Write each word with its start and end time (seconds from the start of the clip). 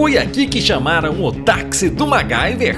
Foi 0.00 0.16
aqui 0.16 0.46
que 0.46 0.62
chamaram 0.62 1.22
o 1.22 1.30
táxi 1.30 1.90
do 1.90 2.06
MacGyver. 2.06 2.74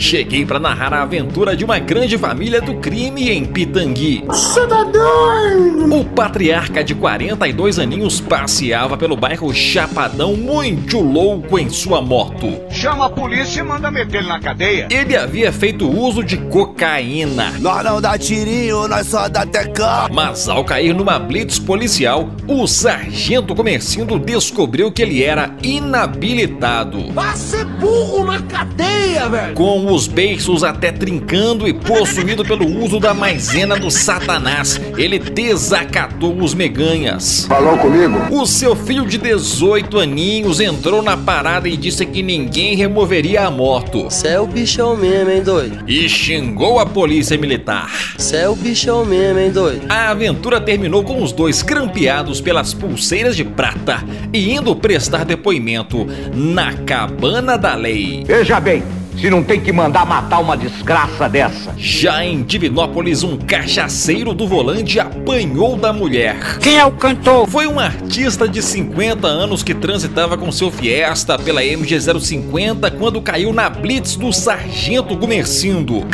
Cheguei 0.00 0.46
para 0.46 0.58
narrar 0.58 0.94
a 0.94 1.02
aventura 1.02 1.56
de 1.56 1.64
uma 1.64 1.78
grande 1.78 2.16
família 2.16 2.60
do 2.60 2.74
crime 2.76 3.30
em 3.30 3.44
Pitangui. 3.44 4.24
Cidadão! 4.32 5.90
O 5.90 6.04
patriarca 6.04 6.84
de 6.84 6.94
42 6.94 7.78
aninhos 7.78 8.20
passeava 8.20 8.96
pelo 8.96 9.16
bairro 9.16 9.52
Chapadão 9.52 10.36
muito 10.36 11.00
louco 11.00 11.58
em 11.58 11.68
sua 11.68 12.00
moto. 12.00 12.60
Chama 12.70 13.06
a 13.06 13.10
polícia 13.10 13.60
e 13.60 13.62
manda 13.62 13.90
meter 13.90 14.18
ele 14.18 14.28
na 14.28 14.38
cadeia. 14.38 14.88
Ele 14.90 15.16
havia 15.16 15.52
feito 15.52 15.88
uso 15.88 16.22
de 16.22 16.36
cocaína. 16.36 17.54
Nós 17.58 17.82
não 17.84 18.00
dá 18.00 18.16
tirinho, 18.16 18.86
nós 18.86 19.06
só 19.06 19.28
dá 19.28 19.44
tecão. 19.44 20.08
Mas 20.12 20.48
ao 20.48 20.64
cair 20.64 20.94
numa 20.94 21.18
blitz 21.18 21.58
policial, 21.58 22.28
o 22.46 22.66
sargento 22.66 23.54
Comercindo 23.54 24.18
descobriu 24.18 24.92
que 24.92 25.02
ele 25.02 25.24
era 25.24 25.54
inabilitado. 25.62 27.12
Vai 27.12 27.36
ser 27.36 27.64
burro 27.64 28.24
na 28.24 28.40
cadeia, 28.42 29.28
velho! 29.28 29.54
Com 29.54 29.87
os 29.88 30.06
beiços 30.06 30.62
até 30.62 30.92
trincando 30.92 31.66
e 31.66 31.72
possuído 31.72 32.44
pelo 32.44 32.66
uso 32.82 33.00
da 33.00 33.14
maisena 33.14 33.76
do 33.76 33.90
satanás, 33.90 34.80
ele 34.96 35.18
desacatou 35.18 36.36
os 36.38 36.54
meganhas. 36.54 37.46
Falou 37.46 37.76
comigo? 37.78 38.18
O 38.30 38.46
seu 38.46 38.76
filho 38.76 39.06
de 39.06 39.18
18 39.18 39.98
aninhos 39.98 40.60
entrou 40.60 41.02
na 41.02 41.16
parada 41.16 41.68
e 41.68 41.76
disse 41.76 42.04
que 42.04 42.22
ninguém 42.22 42.74
removeria 42.74 43.46
a 43.46 43.50
moto. 43.50 44.10
Cê 44.10 44.28
é 44.28 44.40
o 44.40 44.46
bichão 44.46 44.96
mesmo, 44.96 45.30
hein, 45.30 45.42
doido? 45.42 45.84
E 45.88 46.08
xingou 46.08 46.78
a 46.78 46.86
polícia 46.86 47.36
militar. 47.36 47.90
Cê 48.18 48.38
é 48.38 48.48
o 48.48 48.54
bichão 48.54 49.04
mesmo, 49.04 49.38
hein, 49.38 49.50
doido? 49.50 49.86
A 49.88 50.10
aventura 50.10 50.60
terminou 50.60 51.02
com 51.02 51.22
os 51.22 51.32
dois 51.32 51.62
grampeados 51.62 52.40
pelas 52.40 52.74
pulseiras 52.74 53.36
de 53.36 53.44
prata 53.44 54.04
e 54.32 54.52
indo 54.52 54.74
prestar 54.76 55.24
depoimento 55.24 56.06
na 56.34 56.72
cabana 56.72 57.56
da 57.56 57.74
lei. 57.74 58.24
Veja 58.26 58.60
bem, 58.60 58.82
se 59.16 59.30
não 59.30 59.42
tem 59.42 59.60
que 59.60 59.72
mandar 59.72 60.06
matar 60.06 60.38
uma 60.38 60.56
desgraça 60.56 61.28
dessa. 61.28 61.74
Já 61.76 62.24
em 62.24 62.42
Divinópolis, 62.42 63.22
um 63.22 63.36
cachaceiro 63.36 64.32
do 64.32 64.46
volante 64.46 65.00
apanhou 65.00 65.76
da 65.76 65.92
mulher. 65.92 66.58
Quem 66.60 66.78
é 66.78 66.84
o 66.84 66.92
cantor? 66.92 67.48
Foi 67.48 67.66
um 67.66 67.80
artista 67.80 68.48
de 68.48 68.62
50 68.62 69.26
anos 69.26 69.62
que 69.62 69.74
transitava 69.74 70.36
com 70.36 70.52
seu 70.52 70.70
Fiesta 70.70 71.38
pela 71.38 71.64
MG 71.64 71.98
050 72.00 72.90
quando 72.92 73.20
caiu 73.20 73.52
na 73.52 73.68
blitz 73.68 74.16
do 74.16 74.32
Sargento 74.32 75.16
Gumercindo. 75.16 76.06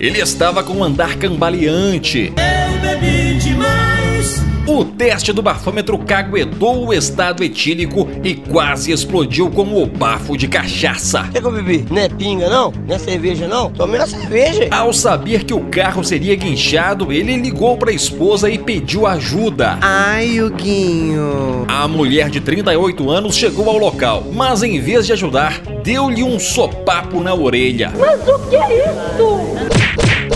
Ele 0.00 0.20
estava 0.20 0.62
com 0.62 0.74
um 0.74 0.84
andar 0.84 1.16
cambaleante. 1.16 2.32
Eu 2.36 2.80
bebi 2.80 3.38
demais. 3.38 4.53
O 4.66 4.82
teste 4.82 5.30
do 5.30 5.42
bafômetro 5.42 5.98
caguetou 5.98 6.86
o 6.86 6.94
estado 6.94 7.44
etílico 7.44 8.08
e 8.22 8.34
quase 8.34 8.92
explodiu 8.92 9.50
com 9.50 9.62
o 9.62 9.84
bafo 9.84 10.38
de 10.38 10.48
cachaça. 10.48 11.20
O 11.20 11.32
que, 11.32 11.40
que 11.42 11.46
eu 11.46 11.52
bebi? 11.52 11.84
Não 11.90 12.00
é 12.00 12.08
pinga, 12.08 12.48
não? 12.48 12.72
Não 12.88 12.96
é 12.96 12.98
cerveja, 12.98 13.46
não? 13.46 13.70
Tomei 13.70 14.00
uma 14.00 14.06
cerveja. 14.06 14.66
Ao 14.70 14.90
saber 14.90 15.44
que 15.44 15.52
o 15.52 15.60
carro 15.64 16.02
seria 16.02 16.34
guinchado, 16.34 17.12
ele 17.12 17.36
ligou 17.36 17.76
para 17.76 17.90
a 17.90 17.94
esposa 17.94 18.48
e 18.48 18.56
pediu 18.56 19.06
ajuda. 19.06 19.76
Ai, 19.82 20.40
Huguinho. 20.40 21.66
A 21.68 21.86
mulher 21.86 22.30
de 22.30 22.40
38 22.40 23.10
anos 23.10 23.36
chegou 23.36 23.68
ao 23.68 23.76
local, 23.76 24.24
mas 24.32 24.62
em 24.62 24.80
vez 24.80 25.04
de 25.04 25.12
ajudar, 25.12 25.60
deu-lhe 25.82 26.22
um 26.22 26.38
sopapo 26.38 27.20
na 27.20 27.34
orelha. 27.34 27.92
Mas 27.98 28.26
o 28.26 28.38
que 28.48 28.56
é 28.56 28.78
isso? 28.78 30.33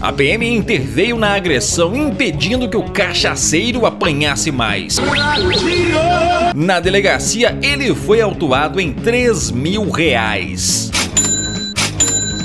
A 0.00 0.12
PM 0.12 0.46
interveio 0.46 1.16
na 1.16 1.34
agressão, 1.34 1.94
impedindo 1.94 2.68
que 2.68 2.76
o 2.76 2.90
cachaceiro 2.90 3.86
apanhasse 3.86 4.50
mais. 4.50 4.96
Na 6.54 6.80
delegacia, 6.80 7.58
ele 7.62 7.94
foi 7.94 8.20
autuado 8.20 8.80
em 8.80 8.92
3 8.92 9.50
mil 9.50 9.90
reais. 9.90 10.90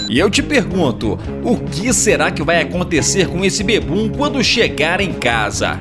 E 0.10 0.18
eu 0.20 0.30
te 0.30 0.42
pergunto, 0.42 1.20
o 1.44 1.58
que 1.58 1.92
será 1.92 2.32
que 2.32 2.42
vai 2.42 2.62
acontecer 2.62 3.28
com 3.28 3.44
esse 3.44 3.64
bebum 3.64 4.10
quando 4.10 4.44
chegar 4.44 5.02
em 5.02 5.12
casa? 5.12 5.80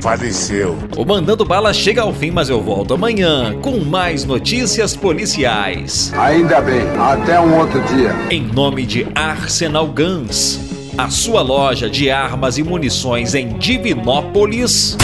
Faleceu. 0.00 0.78
O 0.96 1.04
Mandando 1.04 1.44
Bala 1.44 1.72
chega 1.74 2.02
ao 2.02 2.12
fim, 2.12 2.30
mas 2.30 2.48
eu 2.48 2.60
volto 2.60 2.94
amanhã 2.94 3.54
com 3.60 3.78
mais 3.80 4.24
notícias 4.24 4.96
policiais. 4.96 6.12
Ainda 6.16 6.60
bem. 6.60 6.80
Até 6.98 7.38
um 7.38 7.58
outro 7.58 7.80
dia. 7.82 8.14
Em 8.30 8.42
nome 8.42 8.86
de 8.86 9.06
Arsenal 9.14 9.86
Guns, 9.86 10.58
a 10.96 11.10
sua 11.10 11.42
loja 11.42 11.88
de 11.90 12.10
armas 12.10 12.56
e 12.56 12.62
munições 12.62 13.34
em 13.34 13.58
Divinópolis. 13.58 14.96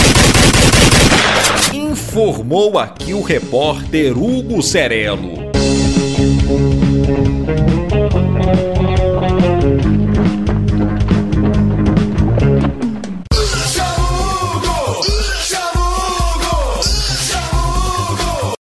Informou 1.75 2.79
aqui 2.79 3.13
o 3.13 3.23
repórter 3.23 4.17
Hugo 4.17 4.63
Cerelo. 4.63 5.47